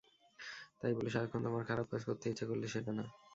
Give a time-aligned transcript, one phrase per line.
[0.79, 3.05] তাই বলে সারাক্ষণ তোমার খারাপ কাজ করতে ইচ্ছে করলে, সেটা না।